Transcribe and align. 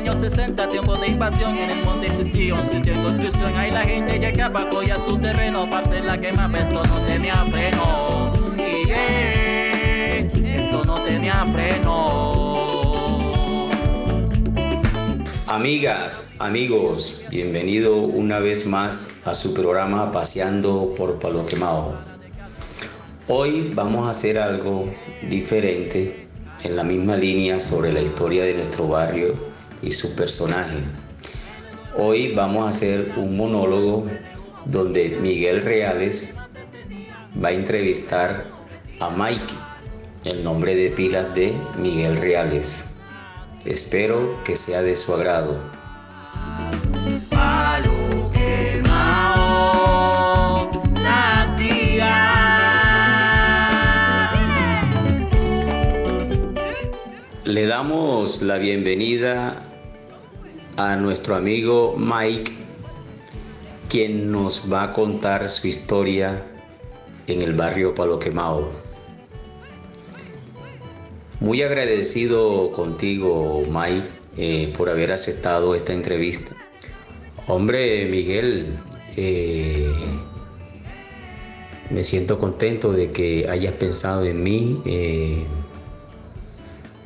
años 0.00 0.16
60, 0.16 0.70
tiempo 0.70 0.96
de 0.96 1.08
invasión. 1.08 1.56
En 1.58 1.70
el 1.70 1.84
monte 1.84 2.06
existía 2.06 2.54
un 2.54 2.64
sitio 2.64 2.94
en 2.94 3.02
construcción. 3.02 3.54
Ahí 3.54 3.70
la 3.70 3.82
gente 3.82 4.18
llegaba, 4.18 4.70
cogía 4.70 4.98
su 4.98 5.18
terreno 5.18 5.68
para 5.68 5.86
hacer 5.86 6.06
la 6.06 6.18
quema. 6.18 6.50
Esto 6.58 6.82
no 6.82 6.94
tenía 7.06 7.34
freno. 7.36 8.32
Y 8.56 10.48
esto 10.48 10.84
no 10.86 11.02
tenía 11.02 11.44
freno. 11.52 12.60
Amigas, 15.46 16.26
amigos, 16.38 17.22
bienvenido 17.30 17.98
una 17.98 18.38
vez 18.38 18.64
más 18.64 19.10
a 19.26 19.34
su 19.34 19.52
programa 19.52 20.10
Paseando 20.12 20.94
por 20.96 21.18
Palo 21.18 21.44
Quemado. 21.44 21.98
Hoy 23.28 23.70
vamos 23.74 24.06
a 24.06 24.10
hacer 24.10 24.38
algo 24.38 24.90
diferente 25.28 26.26
en 26.62 26.76
la 26.76 26.84
misma 26.84 27.18
línea 27.18 27.60
sobre 27.60 27.92
la 27.92 28.00
historia 28.00 28.44
de 28.44 28.54
nuestro 28.54 28.88
barrio 28.88 29.49
y 29.82 29.92
su 29.92 30.14
personaje. 30.14 30.78
Hoy 31.96 32.32
vamos 32.34 32.66
a 32.66 32.68
hacer 32.70 33.12
un 33.16 33.36
monólogo 33.36 34.06
donde 34.66 35.10
Miguel 35.20 35.62
Reales 35.62 36.30
va 37.42 37.48
a 37.48 37.52
entrevistar 37.52 38.46
a 39.00 39.10
Mike, 39.10 39.54
el 40.24 40.44
nombre 40.44 40.74
de 40.74 40.90
pilas 40.90 41.34
de 41.34 41.54
Miguel 41.78 42.16
Reales. 42.16 42.84
Espero 43.64 44.42
que 44.44 44.56
sea 44.56 44.82
de 44.82 44.96
su 44.96 45.14
agrado. 45.14 45.58
Le 57.44 57.66
damos 57.66 58.42
la 58.42 58.58
bienvenida 58.58 59.60
a 60.76 60.96
nuestro 60.96 61.34
amigo 61.36 61.96
Mike, 61.96 62.52
quien 63.88 64.30
nos 64.30 64.70
va 64.72 64.84
a 64.84 64.92
contar 64.92 65.48
su 65.48 65.66
historia 65.66 66.42
en 67.26 67.42
el 67.42 67.54
barrio 67.54 67.94
Palo 67.94 68.18
Quemado. 68.18 68.70
Muy 71.40 71.62
agradecido 71.62 72.70
contigo, 72.72 73.62
Mike, 73.70 74.08
eh, 74.36 74.72
por 74.76 74.90
haber 74.90 75.12
aceptado 75.12 75.74
esta 75.74 75.92
entrevista. 75.92 76.52
Hombre, 77.46 78.06
Miguel, 78.06 78.76
eh, 79.16 79.90
me 81.90 82.04
siento 82.04 82.38
contento 82.38 82.92
de 82.92 83.10
que 83.10 83.48
hayas 83.48 83.74
pensado 83.74 84.24
en 84.24 84.42
mí. 84.42 84.80
Eh, 84.84 85.44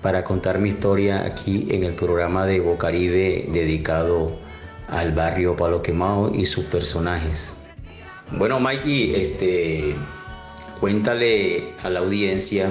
para 0.05 0.23
contar 0.23 0.59
mi 0.59 0.69
historia 0.69 1.25
aquí 1.25 1.67
en 1.71 1.83
el 1.83 1.95
programa 1.95 2.45
de 2.45 2.61
Bocaribe 2.61 3.49
dedicado 3.51 4.37
al 4.89 5.13
barrio 5.13 5.57
Palo 5.57 5.81
Quemado 5.81 6.31
y 6.35 6.45
sus 6.45 6.67
personajes. 6.67 7.55
Bueno, 8.33 8.61
Mikey, 8.61 9.15
este, 9.15 9.95
cuéntale 10.79 11.69
a 11.83 11.89
la 11.89 12.01
audiencia 12.01 12.69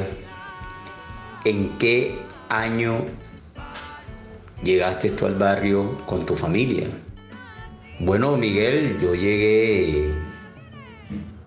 en 1.43 1.75
qué 1.79 2.19
año 2.49 3.03
llegaste 4.61 5.09
tú 5.09 5.25
al 5.25 5.33
barrio 5.33 5.97
con 6.05 6.27
tu 6.27 6.35
familia. 6.35 6.85
Bueno, 7.99 8.37
Miguel, 8.37 8.99
yo 9.01 9.15
llegué 9.15 10.11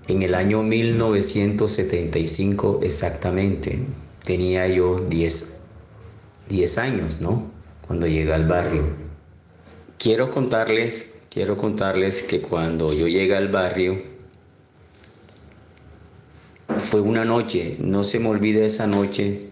en 0.09 0.23
el 0.23 0.34
año 0.34 0.65
1975 0.65 2.81
exactamente. 2.83 3.78
Tenía 4.25 4.67
yo 4.67 4.98
10 4.98 5.56
10 6.48 6.78
años, 6.78 7.20
¿no? 7.20 7.50
Cuando 7.86 8.06
llegué 8.06 8.33
al 8.33 8.47
barrio. 8.47 8.84
Quiero 9.98 10.30
contarles, 10.30 11.11
quiero 11.30 11.56
contarles 11.56 12.22
que 12.22 12.41
cuando 12.41 12.92
yo 12.92 13.08
llegué 13.08 13.36
al 13.36 13.48
barrio, 13.48 14.03
fue 16.78 17.00
una 17.00 17.25
noche, 17.25 17.76
no 17.81 18.04
se 18.04 18.19
me 18.19 18.28
olvide 18.28 18.66
esa 18.66 18.87
noche, 18.87 19.48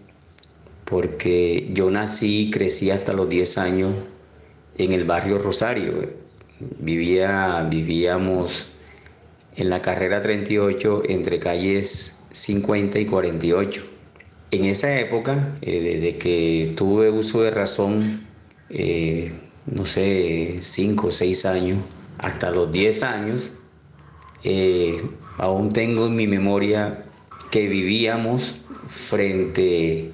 porque 0.85 1.69
yo 1.73 1.89
nací 1.89 2.43
y 2.43 2.51
crecí 2.51 2.91
hasta 2.91 3.13
los 3.13 3.27
10 3.27 3.57
años 3.57 3.93
en 4.77 4.93
el 4.93 5.05
barrio 5.05 5.37
Rosario. 5.37 6.09
Vivía, 6.79 7.67
vivíamos 7.69 8.67
en 9.55 9.69
la 9.69 9.81
carrera 9.81 10.21
38 10.21 11.03
entre 11.07 11.39
calles 11.39 12.21
50 12.31 12.99
y 12.99 13.05
48. 13.05 13.94
En 14.51 14.65
esa 14.65 14.99
época, 14.99 15.57
eh, 15.61 15.81
desde 15.81 16.17
que 16.17 16.73
tuve 16.77 17.09
uso 17.09 17.41
de 17.41 17.51
razón, 17.51 18.25
eh, 18.69 19.31
no 19.65 19.85
sé, 19.85 20.57
5 20.61 21.07
o 21.07 21.11
6 21.11 21.45
años, 21.45 21.79
hasta 22.19 22.51
los 22.51 22.71
10 22.71 23.03
años, 23.03 23.51
eh, 24.43 25.01
aún 25.37 25.69
tengo 25.69 26.05
en 26.05 26.15
mi 26.15 26.27
memoria 26.27 27.03
que 27.49 27.67
vivíamos 27.67 28.55
frente 28.87 30.11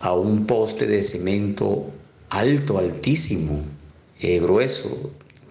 a 0.00 0.12
un 0.12 0.46
poste 0.46 0.86
de 0.86 1.02
cemento 1.02 1.90
alto, 2.28 2.78
altísimo, 2.78 3.62
grueso, 4.20 5.10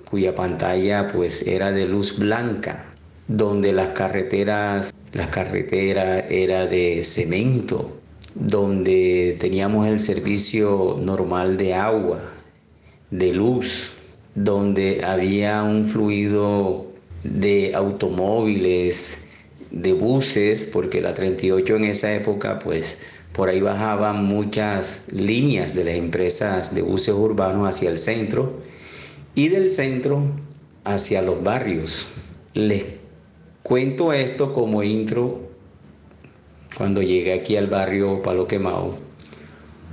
cuya 0.09 0.35
pantalla 0.35 1.07
pues 1.07 1.41
era 1.47 1.71
de 1.71 1.85
luz 1.87 2.17
blanca, 2.19 2.85
donde 3.27 3.73
las 3.73 3.89
carreteras 3.89 4.93
la 5.13 5.29
carretera 5.29 6.19
era 6.19 6.65
de 6.67 7.03
cemento, 7.03 7.99
donde 8.35 9.37
teníamos 9.39 9.87
el 9.87 9.99
servicio 9.99 10.97
normal 11.01 11.57
de 11.57 11.73
agua, 11.73 12.21
de 13.11 13.33
luz, 13.33 13.91
donde 14.35 15.03
había 15.03 15.63
un 15.63 15.85
fluido 15.85 16.85
de 17.23 17.73
automóviles, 17.75 19.25
de 19.71 19.93
buses, 19.93 20.65
porque 20.65 21.01
la 21.01 21.13
38 21.13 21.75
en 21.75 21.85
esa 21.85 22.13
época, 22.13 22.59
pues 22.59 22.97
por 23.33 23.49
ahí 23.49 23.61
bajaban 23.61 24.25
muchas 24.25 25.03
líneas 25.11 25.73
de 25.75 25.83
las 25.83 25.95
empresas 25.95 26.73
de 26.73 26.81
buses 26.81 27.13
urbanos 27.13 27.67
hacia 27.67 27.89
el 27.89 27.97
centro 27.97 28.61
y 29.35 29.49
del 29.49 29.69
centro 29.69 30.23
hacia 30.83 31.21
los 31.21 31.43
barrios. 31.43 32.07
Cuento 33.63 34.13
esto 34.13 34.53
como 34.53 34.83
intro 34.83 35.49
cuando 36.77 37.01
llegué 37.01 37.33
aquí 37.33 37.57
al 37.57 37.67
barrio 37.67 38.21
Palo 38.21 38.47
Quemado, 38.47 38.97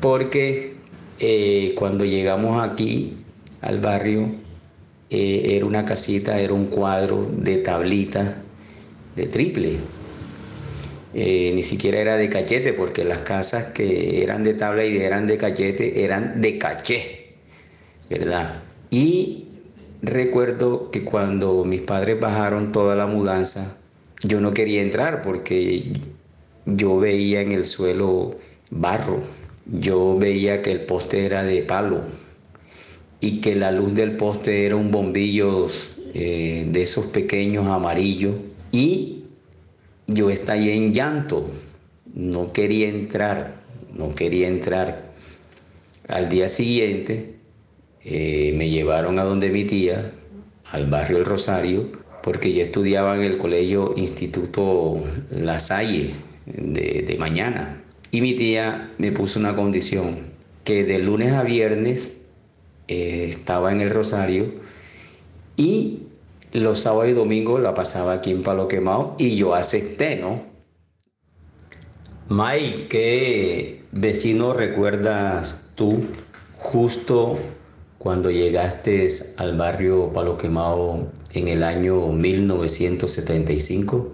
porque 0.01 0.75
eh, 1.19 1.75
cuando 1.77 2.05
llegamos 2.05 2.63
aquí 2.63 3.17
al 3.63 3.81
barrio 3.81 4.35
eh, 5.11 5.57
era 5.57 5.67
una 5.67 5.85
casita, 5.85 6.39
era 6.39 6.53
un 6.53 6.67
cuadro 6.67 7.27
de 7.31 7.59
tablita 7.59 8.43
de 9.17 9.27
triple. 9.27 9.79
Eh, 11.15 11.53
ni 11.55 11.63
siquiera 11.63 11.99
era 11.99 12.17
de 12.17 12.29
cachete, 12.29 12.73
porque 12.73 13.03
las 13.03 13.21
casas 13.21 13.73
que 13.73 14.23
eran 14.23 14.45
de 14.45 14.55
tabla 14.55 14.85
y 14.85 14.99
eran 14.99 15.27
de 15.27 15.39
cachete 15.39 16.05
eran 16.05 16.41
de 16.41 16.59
caché, 16.59 17.35
¿verdad? 18.11 18.63
Y 18.91 19.46
Recuerdo 20.03 20.91
que 20.91 21.05
cuando 21.05 21.65
mis 21.65 21.81
padres 21.81 22.21
bajaron 22.21 22.71
toda 22.71 22.95
la 22.95 23.07
mudanza, 23.07 23.79
yo 24.23 24.41
no 24.41 24.53
quería 24.53 24.83
entrar 24.83 25.23
porque 25.23 25.93
yo 26.67 26.99
veía 26.99 27.41
en 27.41 27.53
el 27.53 27.65
suelo 27.65 28.37
barro, 28.71 29.23
yo 29.67 30.19
veía 30.19 30.63
que 30.63 30.73
el 30.73 30.83
poste 30.83 31.25
era 31.25 31.43
de 31.43 31.63
palo 31.63 32.03
y 33.21 33.41
que 33.41 33.55
la 33.55 33.73
luz 33.73 33.95
del 33.95 34.17
poste 34.17 34.67
era 34.67 34.77
un 34.77 34.91
bombillo 34.91 35.69
eh, 36.13 36.67
de 36.71 36.83
esos 36.83 37.07
pequeños 37.07 37.67
amarillos. 37.67 38.35
Y 38.73 39.25
yo 40.07 40.29
estallé 40.31 40.75
en 40.75 40.93
llanto, 40.93 41.49
no 42.15 42.53
quería 42.53 42.89
entrar, 42.89 43.63
no 43.93 44.15
quería 44.15 44.49
entrar. 44.49 45.07
Al 46.09 46.29
día 46.29 46.49
siguiente 46.49 47.36
eh, 48.09 48.55
me 48.57 48.71
llevaron 48.71 49.19
a 49.19 49.25
donde 49.25 49.51
mi 49.51 49.65
tía, 49.65 50.13
al 50.71 50.87
barrio 50.87 51.19
El 51.19 51.25
Rosario, 51.25 51.91
porque 52.23 52.53
yo 52.53 52.63
estudiaba 52.63 53.17
en 53.17 53.25
el 53.25 53.37
colegio 53.37 53.95
Instituto 53.97 55.03
La 55.31 55.59
Salle 55.59 56.15
de, 56.47 57.17
mañana. 57.19 57.83
Y 58.13 58.21
mi 58.21 58.35
tía 58.35 58.93
me 58.99 59.11
puso 59.11 59.41
una 59.41 59.57
condición, 59.57 60.21
que 60.63 60.85
de 60.85 61.01
lunes 61.01 61.33
a 61.33 61.43
viernes 61.43 62.19
eh, 62.87 63.27
estaba 63.29 63.73
en 63.73 63.81
el 63.81 63.91
Rosario 63.91 64.55
y 65.57 66.03
los 66.53 66.79
sábados 66.79 67.09
y 67.09 67.13
domingos 67.13 67.61
la 67.61 67.75
pasaba 67.75 68.13
aquí 68.13 68.31
en 68.31 68.45
Palo 68.45 68.69
Quemado 68.69 69.17
y 69.19 69.35
yo 69.35 69.53
acepté, 69.53 70.15
¿no? 70.15 70.45
May, 72.29 72.87
¿qué 72.89 73.83
vecino 73.91 74.53
recuerdas 74.53 75.73
tú 75.75 76.05
justo 76.57 77.39
cuando 78.07 78.31
llegaste 78.31 79.09
al 79.37 79.57
barrio 79.57 80.13
Palo 80.13 80.39
Quemado 80.39 81.09
en 81.33 81.49
el 81.49 81.65
año 81.65 82.07
1975? 82.13 84.13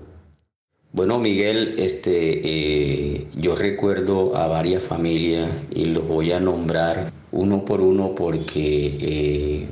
Bueno, 0.95 1.19
Miguel, 1.19 1.75
este, 1.77 2.41
eh, 2.43 3.27
yo 3.37 3.55
recuerdo 3.55 4.35
a 4.35 4.47
varias 4.47 4.83
familias 4.83 5.51
y 5.71 5.85
los 5.85 6.09
voy 6.09 6.33
a 6.33 6.41
nombrar 6.41 7.13
uno 7.33 7.67
por 7.67 7.83
uno 7.83 8.15
porque 8.15 8.97
eh, 8.99 9.67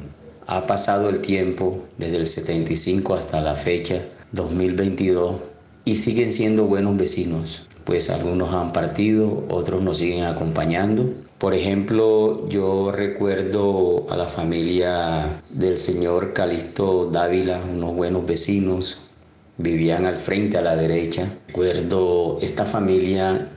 ha 0.46 0.66
pasado 0.66 1.08
el 1.08 1.22
tiempo 1.22 1.82
desde 1.96 2.18
el 2.18 2.26
75 2.26 3.14
hasta 3.14 3.40
la 3.40 3.54
fecha 3.54 4.04
2022 4.32 5.36
y 5.86 5.94
siguen 5.94 6.30
siendo 6.30 6.66
buenos 6.66 6.98
vecinos. 6.98 7.69
Pues 7.90 8.08
algunos 8.08 8.54
han 8.54 8.72
partido, 8.72 9.44
otros 9.48 9.82
nos 9.82 9.98
siguen 9.98 10.22
acompañando. 10.22 11.12
Por 11.38 11.54
ejemplo, 11.54 12.48
yo 12.48 12.92
recuerdo 12.92 14.06
a 14.08 14.16
la 14.16 14.28
familia 14.28 15.42
del 15.50 15.76
señor 15.76 16.32
Calixto 16.32 17.06
Dávila, 17.06 17.60
unos 17.68 17.96
buenos 17.96 18.24
vecinos, 18.26 19.00
vivían 19.58 20.06
al 20.06 20.18
frente, 20.18 20.56
a 20.56 20.62
la 20.62 20.76
derecha. 20.76 21.32
Recuerdo 21.48 22.38
esta 22.40 22.64
familia, 22.64 23.48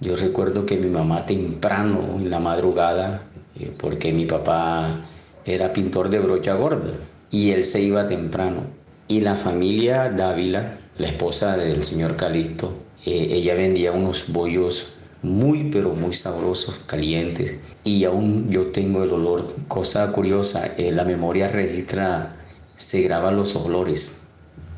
yo 0.00 0.14
recuerdo 0.14 0.64
que 0.64 0.76
mi 0.76 0.88
mamá 0.88 1.26
temprano, 1.26 2.20
en 2.20 2.30
la 2.30 2.38
madrugada, 2.38 3.24
eh, 3.58 3.74
porque 3.76 4.12
mi 4.12 4.26
papá 4.26 5.06
era 5.44 5.72
pintor 5.72 6.08
de 6.08 6.20
brocha 6.20 6.54
gorda 6.54 6.92
y 7.32 7.50
él 7.50 7.64
se 7.64 7.82
iba 7.82 8.06
temprano. 8.06 8.60
Y 9.08 9.22
la 9.22 9.34
familia 9.34 10.08
Dávila, 10.08 10.78
la 10.98 11.08
esposa 11.08 11.56
del 11.56 11.82
señor 11.82 12.14
Calixto, 12.14 12.72
eh, 13.06 13.28
ella 13.30 13.54
vendía 13.54 13.92
unos 13.92 14.30
bollos 14.32 14.92
muy 15.22 15.70
pero 15.70 15.94
muy 15.94 16.12
sabrosos, 16.12 16.80
calientes 16.86 17.56
y 17.84 18.04
aún 18.04 18.50
yo 18.50 18.68
tengo 18.68 19.04
el 19.04 19.12
olor, 19.12 19.46
cosa 19.68 20.10
curiosa, 20.12 20.74
eh, 20.76 20.90
la 20.90 21.04
memoria 21.04 21.48
registra, 21.48 22.36
se 22.76 23.02
graban 23.02 23.36
los 23.36 23.54
olores 23.54 24.22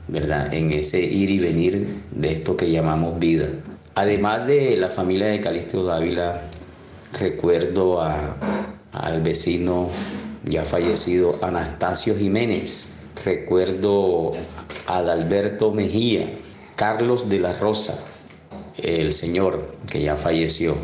¿verdad? 0.09 0.53
En 0.53 0.73
ese 0.73 1.00
ir 1.00 1.31
y 1.31 1.38
venir 1.38 2.03
de 2.11 2.32
esto 2.32 2.56
que 2.56 2.71
llamamos 2.71 3.19
vida. 3.19 3.49
Además 3.94 4.47
de 4.47 4.77
la 4.77 4.88
familia 4.88 5.27
de 5.29 5.41
Calixto 5.41 5.85
Dávila, 5.85 6.43
recuerdo 7.19 8.03
al 8.03 9.23
vecino 9.23 9.88
ya 10.44 10.65
fallecido 10.65 11.38
Anastasio 11.43 12.17
Jiménez, 12.17 12.97
recuerdo 13.25 14.32
a 14.87 14.99
Adalberto 14.99 15.70
Mejía, 15.70 16.29
Carlos 16.77 17.29
de 17.29 17.38
la 17.38 17.56
Rosa, 17.59 18.05
el 18.79 19.12
señor 19.12 19.76
que 19.88 20.03
ya 20.03 20.17
falleció, 20.17 20.76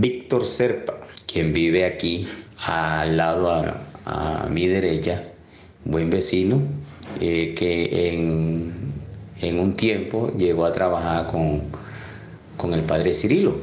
Víctor 0.00 0.46
Serpa, 0.46 0.98
quien 1.26 1.52
vive 1.52 1.84
aquí 1.84 2.26
al 2.58 3.16
lado 3.16 3.50
a, 3.50 3.82
a 4.08 4.48
mi 4.48 4.66
derecha, 4.66 5.22
buen 5.84 6.08
vecino, 6.10 6.60
eh, 7.20 7.54
que 7.54 8.08
en, 8.12 9.60
un 9.60 9.74
tiempo 9.74 10.32
llegó 10.36 10.64
a 10.64 10.72
trabajar 10.72 11.26
con, 11.28 11.62
con 12.56 12.74
el 12.74 12.82
padre 12.82 13.12
Cirilo, 13.12 13.56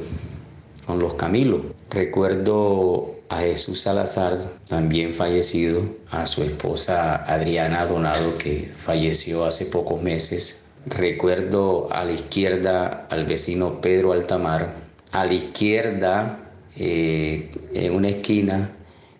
con 0.86 0.98
los 0.98 1.14
Camilos. 1.14 1.62
Recuerdo 1.90 3.14
a 3.28 3.38
Jesús 3.38 3.80
Salazar, 3.82 4.38
también 4.68 5.12
fallecido, 5.12 5.82
a 6.10 6.26
su 6.26 6.42
esposa 6.42 7.16
Adriana 7.16 7.86
Donado, 7.86 8.38
que 8.38 8.70
falleció 8.76 9.44
hace 9.44 9.66
pocos 9.66 10.02
meses. 10.02 10.65
Recuerdo 10.86 11.92
a 11.92 12.04
la 12.04 12.12
izquierda 12.12 13.08
al 13.10 13.26
vecino 13.26 13.80
Pedro 13.80 14.12
Altamar. 14.12 14.72
A 15.10 15.24
la 15.24 15.34
izquierda, 15.34 16.38
eh, 16.76 17.50
en 17.74 17.92
una 17.92 18.10
esquina, 18.10 18.70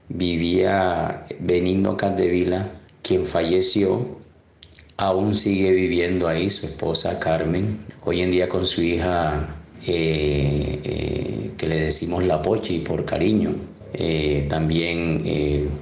vivía 0.09 1.27
Benigno 1.41 1.97
Caldevila, 1.97 2.71
quien 3.03 3.27
falleció, 3.27 4.07
aún 4.97 5.35
sigue 5.35 5.73
viviendo 5.73 6.29
ahí, 6.29 6.51
su 6.51 6.67
esposa 6.67 7.19
Carmen, 7.19 7.81
hoy 8.05 8.21
en 8.21 8.31
día 8.31 8.49
con 8.49 8.65
su 8.65 8.83
hija 8.83 9.57
eh, 9.89 10.81
eh, 10.85 11.51
que 11.57 11.67
le 11.67 11.81
decimos 11.81 12.25
La 12.25 12.43
Pochi 12.43 12.79
por 12.79 13.05
cariño, 13.05 13.57
también 14.49 15.25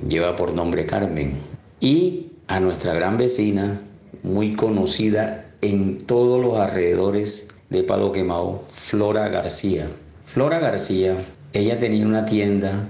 lleva 0.09 0.35
por 0.37 0.55
nombre 0.55 0.87
Carmen. 0.87 1.35
Y 1.81 2.29
a 2.47 2.59
nuestra 2.61 2.95
gran 2.95 3.19
vecina, 3.19 3.83
muy 4.23 4.55
conocida 4.55 5.44
en 5.65 5.99
todos 5.99 6.41
los 6.45 6.57
alrededores 6.59 7.49
de 7.71 7.83
Palo 7.83 8.13
Quemado, 8.13 8.63
Flora 8.69 9.29
García. 9.29 9.87
Flora 10.27 10.59
García, 10.59 11.17
ella 11.53 11.79
tenía 11.79 12.07
una 12.07 12.27
tienda 12.27 12.89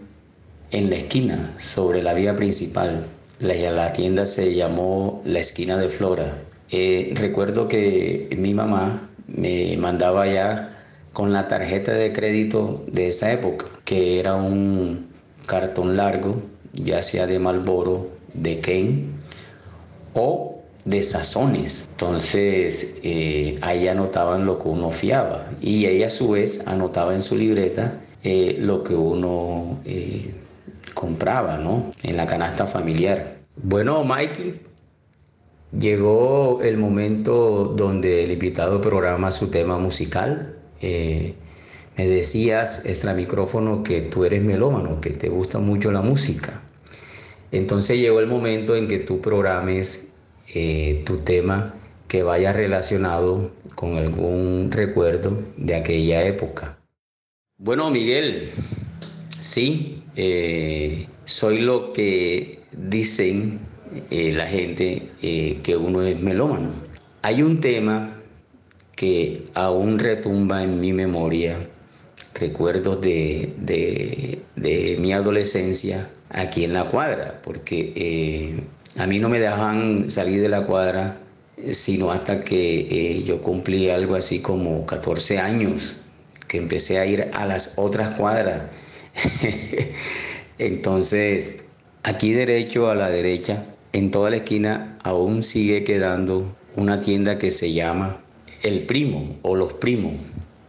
en 0.71 0.91
la 0.91 0.97
esquina, 0.97 1.55
sobre 1.59 2.03
la 2.03 2.15
vía 2.15 2.35
principal, 2.35 3.07
la, 3.39 3.93
tienda 3.93 4.27
se 4.27 4.55
llamó 4.55 5.23
La 5.25 5.41
Esquina 5.41 5.77
de 5.77 5.89
Flora. 5.89 6.39
Eh, 6.71 7.13
recuerdo 7.15 7.69
que 7.69 8.29
mi 8.39 8.55
mamá 8.55 9.09
me 9.27 9.77
mandaba 9.77 10.27
ya 10.27 10.77
con 11.13 11.33
la 11.33 11.47
tarjeta 11.49 11.93
de 11.93 12.13
crédito 12.13 12.85
de 12.91 13.09
esa 13.09 13.33
época, 13.33 13.67
que 13.85 14.19
era 14.19 14.35
un 14.35 15.09
cartón 15.47 15.97
largo, 15.97 16.43
ya 16.73 17.03
sea 17.03 17.27
de 17.27 17.39
Malboro, 17.39 18.09
de 18.33 18.61
Ken 18.61 19.13
o 20.15 20.54
de 20.85 21.03
sazones. 21.03 21.89
Entonces 21.93 22.95
eh, 23.03 23.57
ahí 23.63 23.89
anotaban 23.89 24.47
lo 24.47 24.59
que 24.59 24.69
uno 24.69 24.91
fiaba 24.91 25.51
y 25.61 25.87
ella 25.87 26.09
a 26.09 26.11
su 26.11 26.31
vez 26.31 26.67
anotaba 26.67 27.15
en 27.15 27.23
su 27.23 27.37
libreta 27.37 28.01
eh, 28.23 28.57
lo 28.59 28.83
que 28.85 28.95
uno 28.95 29.81
compraba, 30.95 31.59
¿no? 31.59 31.91
En 32.03 32.17
la 32.17 32.27
canasta 32.27 32.67
familiar. 32.67 33.39
Bueno, 33.63 34.05
Mikey, 34.05 34.61
llegó 35.79 36.61
el 36.63 36.77
momento 36.77 37.73
donde 37.77 38.25
el 38.25 38.33
invitado 38.33 38.81
programa 38.81 39.33
su 39.33 39.51
tema 39.51 39.79
musical. 39.79 40.57
Eh, 40.81 41.35
me 41.97 42.07
decías, 42.09 42.85
extra 42.87 43.15
micrófono, 43.15 43.83
que 43.83 44.01
tú 44.01 44.25
eres 44.25 44.43
melómano, 44.43 45.01
que 45.01 45.11
te 45.11 45.29
gusta 45.29 45.59
mucho 45.61 45.93
la 45.93 46.03
música. 46.03 46.63
Entonces 47.53 47.99
llegó 47.99 48.19
el 48.19 48.27
momento 48.27 48.75
en 48.75 48.89
que 48.89 48.99
tú 48.99 49.21
programes 49.21 50.09
eh, 50.53 51.03
tu 51.07 51.19
tema 51.19 51.75
que 52.07 52.23
vaya 52.23 52.53
relacionado 52.53 53.51
con 53.75 53.97
algún 53.97 54.71
recuerdo 54.71 55.43
de 55.57 55.75
aquella 55.75 56.23
época. 56.25 56.79
Bueno, 57.57 57.91
Miguel, 57.91 58.51
sí, 59.41 60.03
eh, 60.17 61.07
soy 61.25 61.61
lo 61.61 61.93
que 61.93 62.61
dicen 62.73 63.59
eh, 64.11 64.33
la 64.35 64.47
gente 64.47 65.11
que 65.21 65.77
uno 65.77 66.03
es 66.03 66.21
melómano. 66.21 66.73
Hay 67.23 67.43
un 67.43 67.61
tema 67.61 68.21
que 68.97 69.47
aún 69.55 69.99
retumba 69.99 70.63
en 70.63 70.81
mi 70.81 70.93
memoria, 70.93 71.69
recuerdos 72.35 73.01
de, 73.01 73.55
de, 73.57 74.97
mi 74.99 75.13
adolescencia 75.13 76.11
aquí 76.29 76.65
en 76.65 76.75
la 76.75 76.91
cuadra, 76.91 77.41
porque 77.43 78.63
a 78.97 79.07
mí 79.07 79.19
no 79.19 79.29
me 79.29 79.41
dejaban 79.41 80.11
salir 80.11 80.41
de 80.41 80.49
la 80.49 80.65
cuadra 80.67 81.19
sino 81.71 82.11
hasta 82.11 82.43
que 82.43 83.23
yo 83.25 83.41
cumplí 83.41 83.89
algo 83.91 84.17
así 84.17 84.41
como 84.41 84.85
14 84.87 85.39
años, 85.39 85.97
que 86.49 86.59
empecé 86.59 86.99
a 86.99 87.07
ir 87.07 87.31
a 87.33 87.47
las 87.47 87.75
otras 87.79 88.15
cuadras 88.17 88.63
Entonces, 90.59 91.65
aquí 92.03 92.33
derecho 92.33 92.91
a 92.91 92.95
la 92.95 93.11
derecha, 93.11 93.65
en 93.93 94.11
toda 94.11 94.31
la 94.31 94.37
esquina 94.37 94.99
aún 95.03 95.43
sigue 95.43 95.85
quedando 95.85 96.55
una 96.77 97.01
tienda 97.01 97.39
que 97.39 97.51
se 97.51 97.73
llama 97.73 98.21
El 98.63 98.87
Primo 98.87 99.37
o 99.43 99.55
Los 99.55 99.75
Primos. 99.75 100.15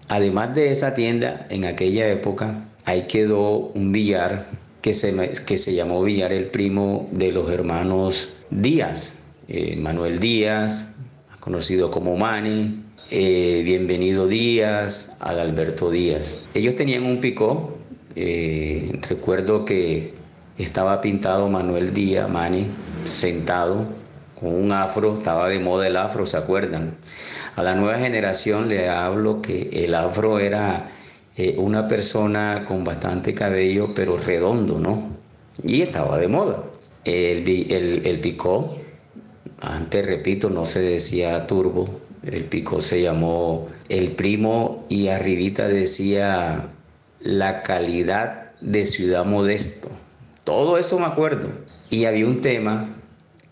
Además 0.07 0.53
de 0.53 0.71
esa 0.71 0.93
tienda, 0.93 1.47
en 1.49 1.65
aquella 1.65 2.07
época, 2.07 2.67
ahí 2.85 3.03
quedó 3.07 3.71
un 3.73 3.91
billar 3.91 4.45
que 4.85 4.93
se, 4.93 5.33
que 5.47 5.57
se 5.57 5.73
llamó 5.73 6.03
Billar 6.03 6.31
El 6.31 6.45
Primo 6.45 7.09
de 7.11 7.31
los 7.31 7.49
hermanos 7.49 8.29
Díaz. 8.51 9.23
Eh, 9.47 9.75
Manuel 9.75 10.19
Díaz, 10.19 10.93
conocido 11.39 11.89
como 11.89 12.15
Mani, 12.17 12.83
eh, 13.09 13.63
Bienvenido 13.65 14.27
Díaz, 14.27 15.17
Adalberto 15.21 15.89
Díaz. 15.89 16.39
Ellos 16.53 16.75
tenían 16.75 17.03
un 17.03 17.19
picó 17.19 17.73
eh, 18.15 18.99
recuerdo 19.09 19.65
que 19.65 20.13
estaba 20.59 21.01
pintado 21.01 21.49
Manuel 21.49 21.91
Díaz 21.91 22.29
Mani 22.29 22.67
sentado 23.05 23.87
con 24.39 24.53
un 24.53 24.71
afro, 24.71 25.15
estaba 25.15 25.49
de 25.49 25.57
moda 25.57 25.87
el 25.87 25.97
afro, 25.97 26.27
¿se 26.27 26.37
acuerdan? 26.37 26.95
A 27.55 27.63
la 27.63 27.73
nueva 27.73 27.97
generación 27.97 28.69
le 28.69 28.87
hablo 28.87 29.41
que 29.41 29.67
el 29.83 29.95
afro 29.95 30.37
era 30.37 30.91
eh, 31.37 31.55
una 31.57 31.87
persona 31.87 32.63
con 32.65 32.83
bastante 32.83 33.33
cabello, 33.33 33.93
pero 33.93 34.17
redondo, 34.17 34.79
¿no? 34.79 35.09
Y 35.63 35.81
estaba 35.81 36.17
de 36.19 36.27
moda. 36.27 36.63
El, 37.03 37.47
el, 37.47 38.05
el 38.05 38.19
picó, 38.19 38.77
antes 39.61 40.05
repito, 40.05 40.49
no 40.49 40.65
se 40.65 40.81
decía 40.81 41.45
turbo, 41.47 41.85
el 42.23 42.45
picó 42.45 42.81
se 42.81 43.01
llamó 43.01 43.67
el 43.89 44.11
primo 44.11 44.85
y 44.89 45.09
arribita 45.09 45.67
decía 45.67 46.69
la 47.19 47.63
calidad 47.63 48.51
de 48.61 48.85
Ciudad 48.85 49.25
Modesto. 49.25 49.89
Todo 50.43 50.77
eso 50.77 50.99
me 50.99 51.05
acuerdo. 51.05 51.49
Y 51.89 52.05
había 52.05 52.25
un 52.25 52.41
tema 52.41 52.95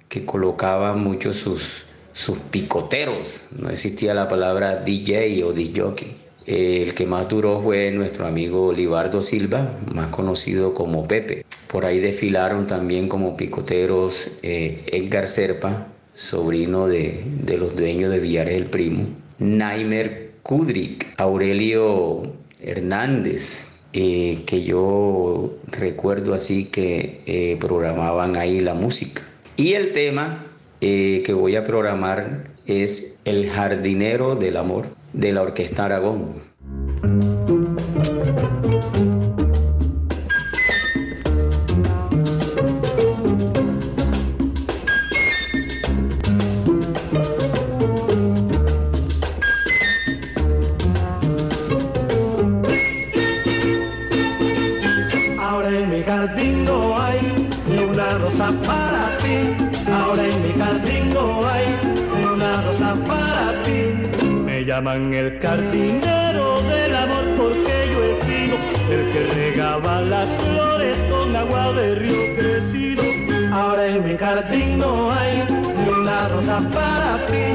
que 0.10 0.26
colocaba 0.26 0.94
mucho 0.94 1.34
sus 1.34 1.86
sus 2.14 2.38
picoteros. 2.38 3.44
No 3.52 3.70
existía 3.70 4.14
la 4.14 4.28
palabra 4.28 4.78
DJ 4.78 5.44
o 5.44 5.52
DJ. 5.52 6.23
El 6.46 6.94
que 6.94 7.06
más 7.06 7.30
duró 7.30 7.62
fue 7.62 7.90
nuestro 7.92 8.28
amigo 8.28 8.74
Libardo 8.74 9.22
Silva, 9.22 9.80
más 9.94 10.08
conocido 10.08 10.74
como 10.74 11.08
Pepe. 11.08 11.46
Por 11.68 11.86
ahí 11.86 12.00
desfilaron 12.00 12.68
también 12.68 13.08
como 13.08 13.38
picoteros 13.38 14.30
eh, 14.42 14.84
Edgar 14.92 15.28
Serpa, 15.28 15.88
sobrino 16.14 16.88
de, 16.88 17.24
los 17.58 17.76
dueños 17.76 18.12
de 18.12 18.20
Villares 18.20 18.56
el 18.56 18.66
Primo, 18.66 19.08
Naimer 19.40 20.34
Kudrik, 20.44 21.08
Aurelio 21.18 22.34
Hernández, 22.60 23.70
eh, 23.94 24.44
que 24.46 24.64
yo 24.64 25.56
recuerdo 25.72 26.34
así 26.34 26.66
que 26.66 27.22
eh, 27.26 27.58
programaban 27.60 28.36
ahí 28.36 28.60
la 28.60 28.74
música. 28.74 29.24
Y 29.56 29.74
el 29.74 29.94
tema 29.94 30.48
que 30.82 31.34
voy 31.34 31.56
a 31.56 31.64
programar 31.64 32.44
es 32.66 33.18
El 33.24 33.50
jardinero 33.50 34.36
del 34.36 34.58
amor 34.58 34.88
de 35.14 35.32
la 35.32 35.44
Orquesta 35.44 35.86
Aragón. 35.86 36.34
Ahora 55.40 55.70
en 55.70 55.90
mi 55.90 56.04
jardín 56.04 56.66
no 56.66 57.00
hay 57.00 57.50
ni 57.70 57.84
una 57.84 58.18
rosa 58.18 58.50
para 58.66 59.18
ti. 59.18 59.56
Ahora 59.92 60.26
en 60.26 60.44
mi 60.44 60.54
jardín 60.60 61.14
no 61.14 61.48
hay 61.48 61.66
llaman 64.74 65.14
el 65.14 65.40
jardinero 65.40 66.60
del 66.64 66.96
amor 66.96 67.26
porque 67.38 67.76
yo 67.92 68.00
he 68.06 68.16
sido 68.26 68.56
el 68.90 69.02
que 69.14 69.22
regaba 69.36 70.02
las 70.02 70.30
flores 70.30 70.98
con 71.12 71.36
agua 71.36 71.74
de 71.74 71.94
río 71.94 72.36
crecido. 72.36 73.04
Ahora 73.54 73.86
en 73.86 74.04
mi 74.04 74.18
jardín 74.18 74.80
no 74.80 75.12
hay 75.12 75.44
ni 75.78 75.90
una 75.90 76.28
rosa 76.30 76.58
para 76.72 77.24
ti. 77.28 77.46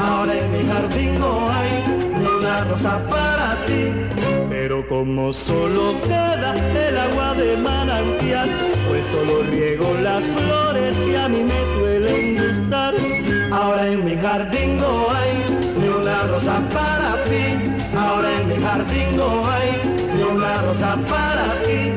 Ahora 0.00 0.32
en 0.36 0.50
mi 0.50 0.64
jardín 0.66 1.20
no 1.20 1.48
hay 1.48 1.70
ni 2.18 2.26
una 2.26 2.64
rosa 2.64 3.08
para 3.08 3.54
ti. 3.66 3.82
Pero 4.50 4.84
como 4.88 5.32
solo 5.32 6.00
queda 6.02 6.56
el 6.88 6.98
agua 6.98 7.34
de 7.34 7.56
manantial, 7.56 8.50
pues 8.88 9.04
solo 9.12 9.44
riego 9.48 9.94
las 10.02 10.24
flores 10.24 10.96
que 10.96 11.16
a 11.18 11.28
mí 11.28 11.40
me 11.44 11.60
suelen 11.76 12.36
gustar. 12.42 12.94
Ahora 13.52 13.86
en 13.86 14.04
mi 14.04 14.16
jardín 14.16 14.78
no 14.78 15.08
hay 15.10 15.53
una 16.14 16.22
rosa 16.32 16.60
para 16.72 17.24
ti. 17.24 17.44
Ahora 17.96 18.28
en 18.40 18.48
mi 18.48 18.56
jardín 18.56 19.16
no 19.16 19.46
hay 19.50 19.70
ni 20.14 20.22
una 20.22 20.62
rosa 20.62 20.96
para 21.08 21.46
ti. 21.64 21.92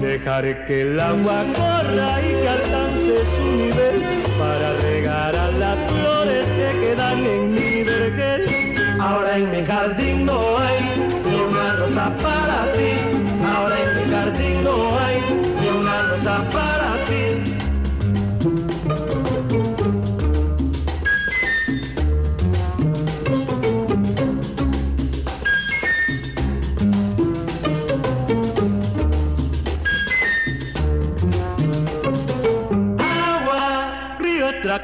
Dejaré 0.00 0.64
que 0.64 0.82
el 0.82 0.98
agua 0.98 1.44
corra 1.54 2.20
y 2.20 2.32
que 2.40 2.48
alcance 2.48 3.16
su 3.32 3.44
nivel 3.62 4.02
para 4.38 4.72
regar 4.80 5.36
a 5.36 5.50
las 5.52 5.78
flores 5.90 6.46
que 6.56 6.80
quedan 6.80 7.18
en 7.18 7.50
mi 7.54 7.82
vergel. 7.84 8.44
Ahora 9.00 9.36
en 9.36 9.50
mi 9.50 9.64
jardín 9.64 10.26
no 10.26 10.40
hay 10.58 10.80
ni 11.26 11.40
una 11.40 11.76
rosa 11.76 12.16
para 12.22 12.72
ti. 12.72 12.92
Ahora 13.54 13.76
en 13.84 13.90
mi 13.96 14.12
jardín 14.12 14.64
no 14.64 14.98
hay 14.98 15.16
ni 15.60 15.68
una 15.68 16.02
rosa 16.10 16.36
para 16.50 16.90
ti. 17.06 17.69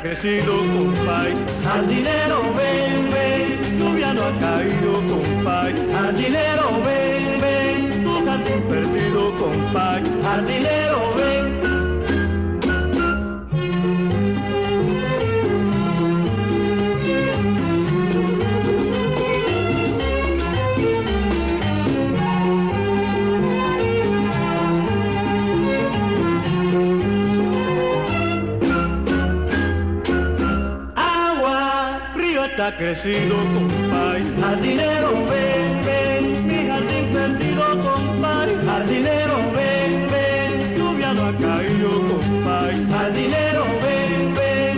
Crecido, 0.07 0.59
compay. 0.59 1.35
Jardinero, 1.65 2.55
ven, 2.55 3.11
ven, 3.11 3.79
lluvia 3.79 4.15
no 4.15 4.23
ha 4.25 4.33
caído, 4.39 4.93
compay. 5.11 5.75
Jardinero, 5.93 6.81
ven, 6.85 7.41
ven, 7.41 8.05
tu 8.05 8.25
jardín 8.25 8.63
perdido, 8.69 9.35
compay. 9.35 10.03
Jardinero, 10.23 11.11
ven. 11.11 11.16
Crecido, 32.87 33.37
compay. 33.53 34.23
Jardinero, 34.41 35.11
ven, 35.27 35.85
ven, 35.85 36.47
mi 36.47 36.69
jardín 36.69 37.05
perdido, 37.13 37.65
compay. 37.81 38.49
Jardinero, 38.65 39.37
ven, 39.57 40.07
ven, 40.13 40.79
lluvia 40.79 41.13
no 41.15 41.23
ha 41.27 41.33
caído, 41.37 41.91
compay. 42.09 42.87
Jardinero, 42.89 43.65
ven, 43.83 44.35
ven. 44.35 44.77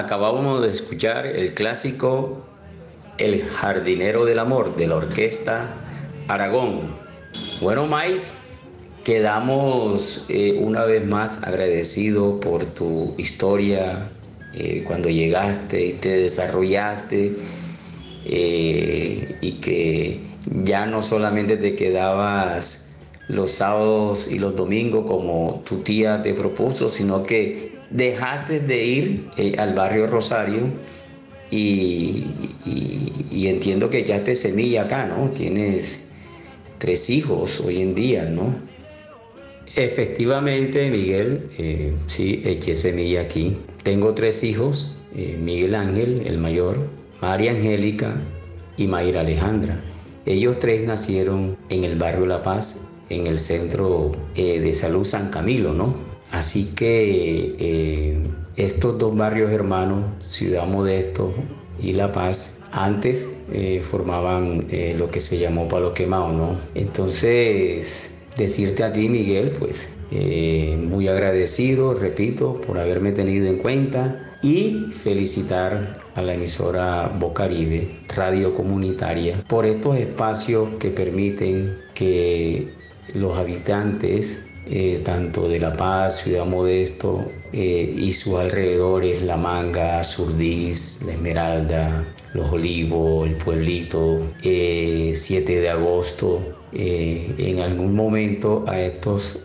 Acabamos 0.00 0.62
de 0.62 0.68
escuchar 0.68 1.26
el 1.26 1.52
clásico 1.52 2.42
El 3.18 3.44
jardinero 3.44 4.24
del 4.24 4.38
amor 4.38 4.74
de 4.76 4.86
la 4.86 4.96
orquesta 4.96 5.68
Aragón. 6.26 6.94
Bueno, 7.60 7.86
Mike, 7.86 8.22
quedamos 9.04 10.24
eh, 10.30 10.58
una 10.58 10.84
vez 10.84 11.06
más 11.06 11.42
agradecidos 11.42 12.40
por 12.40 12.64
tu 12.64 13.14
historia, 13.18 14.08
eh, 14.54 14.82
cuando 14.86 15.10
llegaste 15.10 15.88
y 15.88 15.92
te 15.92 16.16
desarrollaste 16.22 17.36
eh, 18.24 19.36
y 19.42 19.52
que 19.60 20.22
ya 20.64 20.86
no 20.86 21.02
solamente 21.02 21.58
te 21.58 21.76
quedabas 21.76 22.89
los 23.30 23.52
sábados 23.52 24.28
y 24.30 24.38
los 24.38 24.56
domingos 24.56 25.06
como 25.06 25.62
tu 25.64 25.78
tía 25.78 26.20
te 26.22 26.34
propuso, 26.34 26.90
sino 26.90 27.22
que 27.22 27.72
dejaste 27.90 28.60
de 28.60 28.84
ir 28.84 29.30
eh, 29.36 29.54
al 29.58 29.74
barrio 29.74 30.06
Rosario 30.06 30.68
y, 31.50 32.26
entiendo 33.32 33.90
que 33.90 34.04
ya 34.04 34.22
te 34.22 34.36
semilla 34.36 34.82
acá, 34.82 35.06
¿no? 35.06 35.30
Tienes 35.30 36.00
tres 36.78 37.10
hijos 37.10 37.60
hoy 37.60 37.80
en 37.80 37.94
día, 37.94 38.24
¿no? 38.24 38.54
Efectivamente, 39.74 40.90
Miguel, 40.90 41.48
eh, 41.58 41.92
sí, 42.06 42.42
eché 42.44 42.74
semilla 42.74 43.22
aquí. 43.22 43.56
Tengo 43.82 44.14
tres 44.14 44.44
hijos, 44.44 44.96
eh, 45.16 45.36
Miguel 45.40 45.74
Ángel, 45.74 46.22
el 46.26 46.38
mayor, 46.38 46.78
María 47.20 47.52
Angélica 47.52 48.16
y 48.76 48.86
Mayra 48.86 49.20
Alejandra. 49.20 49.80
Ellos 50.26 50.58
tres 50.58 50.82
nacieron 50.82 51.56
en 51.70 51.84
el 51.84 51.96
barrio 51.96 52.26
La 52.26 52.42
Paz, 52.42 52.89
en 53.10 53.26
el 53.26 53.38
centro 53.38 54.12
de 54.34 54.72
salud 54.72 55.04
San 55.04 55.30
Camilo, 55.30 55.72
¿no? 55.72 56.10
Así 56.32 56.66
que 56.76 57.56
eh, 57.58 58.22
estos 58.56 58.98
dos 58.98 59.16
barrios 59.16 59.50
hermanos, 59.50 60.04
Ciudad 60.24 60.66
Modesto 60.66 61.32
y 61.80 61.92
La 61.92 62.12
Paz, 62.12 62.60
antes 62.72 63.28
eh, 63.52 63.82
formaban 63.82 64.66
eh, 64.70 64.94
lo 64.96 65.08
que 65.08 65.20
se 65.20 65.38
llamó 65.38 65.66
Palo 65.66 65.92
Quemado, 65.92 66.32
¿no? 66.32 66.60
Entonces, 66.74 68.12
decirte 68.36 68.84
a 68.84 68.92
ti, 68.92 69.08
Miguel, 69.08 69.52
pues 69.58 69.92
muy 70.76 71.06
agradecido, 71.06 71.94
repito, 71.94 72.60
por 72.62 72.78
haberme 72.78 73.12
tenido 73.12 73.46
en 73.46 73.58
cuenta 73.58 74.20
y 74.42 74.86
felicitar 74.90 76.00
a 76.16 76.22
la 76.22 76.34
emisora 76.34 77.16
Bocaribe, 77.20 77.88
radio 78.08 78.52
comunitaria, 78.52 79.40
por 79.46 79.66
estos 79.66 79.96
espacios 79.98 80.68
que 80.80 80.90
permiten 80.90 81.76
que 81.94 82.79
los 83.14 83.38
habitantes 83.38 84.44
eh, 84.72 85.00
tanto 85.04 85.48
de 85.48 85.58
La 85.58 85.72
Paz, 85.72 86.18
Ciudad 86.18 86.44
Modesto 86.44 87.24
eh, 87.52 87.92
y 87.96 88.12
sus 88.12 88.34
alrededores, 88.34 89.22
La 89.22 89.36
Manga, 89.36 90.04
Surdís, 90.04 91.00
La 91.06 91.14
Esmeralda, 91.14 92.04
Los 92.34 92.52
Olivos, 92.52 93.28
El 93.28 93.36
Pueblito, 93.36 94.20
7 94.42 95.60
de 95.60 95.68
agosto, 95.68 96.40
en 96.72 97.58
algún 97.58 97.96
momento 97.96 98.64
a 98.68 98.80
estos 98.80 99.40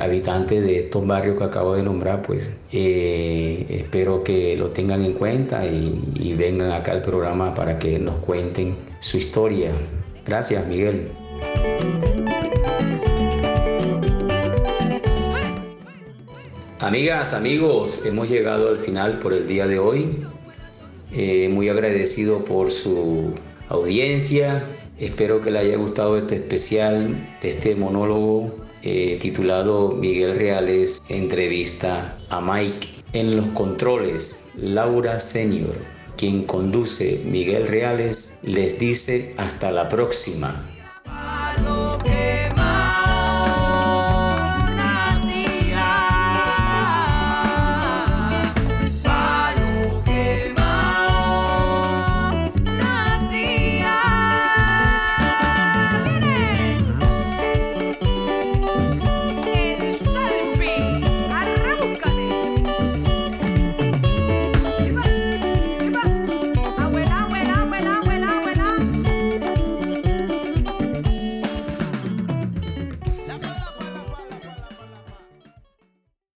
habitantes 0.00 0.62
de 0.62 0.78
estos 0.78 1.04
barrios 1.04 1.36
que 1.36 1.42
acabo 1.42 1.74
de 1.74 1.82
nombrar, 1.82 2.22
pues 2.22 2.52
espero 2.70 4.22
que 4.22 4.56
lo 4.56 4.68
tengan 4.68 5.04
en 5.04 5.14
cuenta 5.14 5.66
y, 5.66 6.00
y 6.14 6.34
vengan 6.34 6.70
acá 6.70 6.92
al 6.92 7.02
programa 7.02 7.56
para 7.56 7.76
que 7.76 7.98
nos 7.98 8.14
cuenten 8.20 8.76
su 9.00 9.16
historia. 9.16 9.72
Gracias, 10.24 10.64
Miguel. 10.68 11.08
Amigas, 16.80 17.34
amigos, 17.34 18.00
hemos 18.06 18.30
llegado 18.30 18.70
al 18.70 18.78
final 18.78 19.18
por 19.18 19.34
el 19.34 19.46
día 19.46 19.66
de 19.66 19.78
hoy. 19.78 20.24
Eh, 21.12 21.50
muy 21.50 21.68
agradecido 21.68 22.42
por 22.42 22.70
su 22.70 23.34
audiencia. 23.68 24.64
Espero 24.98 25.42
que 25.42 25.50
le 25.50 25.58
haya 25.58 25.76
gustado 25.76 26.16
este 26.16 26.36
especial 26.36 27.28
de 27.42 27.50
este 27.50 27.76
monólogo 27.76 28.56
eh, 28.80 29.18
titulado 29.20 29.92
Miguel 29.92 30.38
Reales 30.38 31.02
entrevista 31.10 32.16
a 32.30 32.40
Mike. 32.40 32.88
En 33.12 33.36
los 33.36 33.48
controles, 33.48 34.48
Laura 34.56 35.18
Senior, 35.18 35.78
quien 36.16 36.44
conduce 36.44 37.20
Miguel 37.26 37.66
Reales, 37.66 38.38
les 38.42 38.78
dice 38.78 39.34
hasta 39.36 39.70
la 39.70 39.86
próxima. 39.90 40.69